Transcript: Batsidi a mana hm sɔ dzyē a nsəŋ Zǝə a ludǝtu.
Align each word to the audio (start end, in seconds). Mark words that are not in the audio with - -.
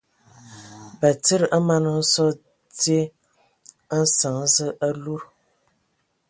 Batsidi 0.99 1.45
a 1.55 1.57
mana 1.67 1.89
hm 1.95 2.03
sɔ 2.13 2.25
dzyē 2.75 3.01
a 3.95 3.97
nsəŋ 4.03 4.35
Zǝə 4.53 4.67
a 4.85 4.87
ludǝtu. 5.03 5.27